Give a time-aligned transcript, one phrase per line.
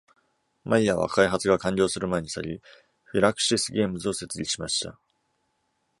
[0.63, 2.59] マイヤーは開発が完了する前に去り、
[3.03, 4.99] フィラクシス・ゲームズを設立しました。